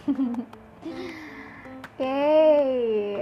[0.00, 0.16] Oke,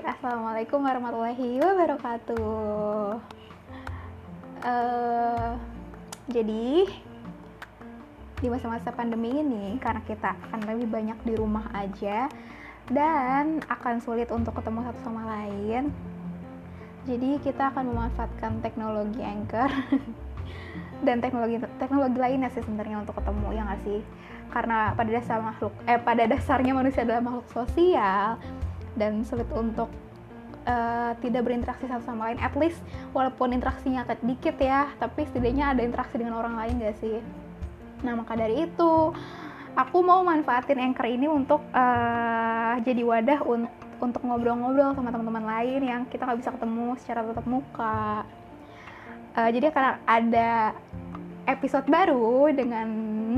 [0.06, 3.18] assalamualaikum warahmatullahi wabarakatuh.
[4.62, 5.58] Uh,
[6.30, 6.86] jadi
[8.38, 12.30] di masa-masa pandemi ini, karena kita akan lebih banyak di rumah aja
[12.86, 15.90] dan akan sulit untuk ketemu satu sama lain,
[17.08, 19.72] jadi kita akan memanfaatkan teknologi Anchor
[21.06, 24.00] dan teknologi teknologi lainnya sih sebenarnya untuk ketemu ya nggak sih?
[24.52, 28.36] Karena pada dasar makhluk eh pada dasarnya manusia adalah makhluk sosial
[29.00, 29.88] dan sulit untuk
[30.68, 32.78] uh, tidak berinteraksi satu sama lain at least
[33.16, 37.18] walaupun interaksinya dikit ya tapi setidaknya ada interaksi dengan orang lain gak sih
[38.04, 38.92] nah maka dari itu
[39.74, 43.66] aku mau manfaatin anchor ini untuk uh, jadi wadah un
[43.98, 48.24] untuk ngobrol-ngobrol sama teman-teman lain yang kita nggak bisa ketemu secara tatap muka.
[49.34, 50.50] Uh, jadi akan ada
[51.46, 52.88] episode baru dengan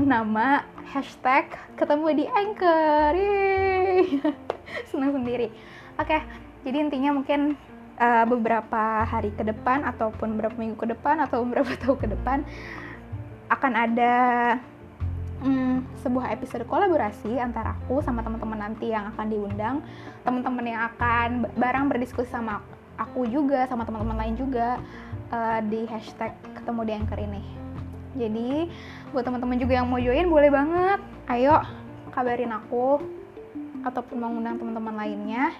[0.05, 3.13] nama hashtag ketemu di anchor.
[4.89, 5.53] Senang sendiri.
[5.99, 6.21] Oke okay,
[6.65, 7.57] jadi intinya mungkin
[8.01, 12.39] uh, beberapa hari ke depan ataupun beberapa minggu ke depan atau beberapa tahun ke depan
[13.51, 14.13] akan ada
[16.01, 19.75] sebuah episode kolaborasi antara aku sama teman-teman nanti yang akan diundang.
[20.25, 22.65] Teman-teman yang akan bareng berdiskusi sama
[22.97, 24.81] aku juga sama teman-teman lain juga
[25.29, 27.41] uh, di hashtag ketemu di anchor ini.
[28.11, 28.49] Jadi
[29.15, 30.99] buat teman-teman juga yang mau join boleh banget.
[31.31, 31.61] Ayo
[32.11, 32.99] kabarin aku
[33.87, 35.55] ataupun mengundang teman-teman lainnya.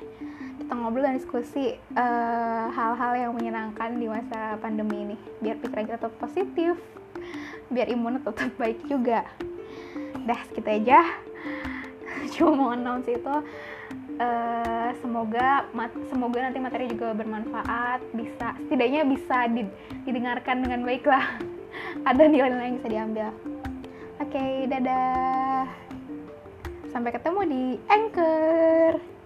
[0.59, 5.17] Kita ngobrol dan diskusi eh, hal-hal uh, yang menyenangkan di masa pandemi ini.
[5.42, 6.78] Biar pikiran kita tetap positif
[7.72, 9.23] biar imun tetap baik juga
[10.25, 11.00] dah segitu aja.
[12.34, 13.36] Cuma mau announce itu
[14.22, 15.66] uh, semoga
[16.09, 19.50] semoga nanti materi juga bermanfaat bisa setidaknya bisa
[20.06, 21.25] didengarkan dengan baik lah
[22.09, 23.28] ada nilai-nilai yang bisa diambil.
[24.22, 25.66] Oke okay, dadah.
[26.94, 29.20] Sampai ketemu di Anchor.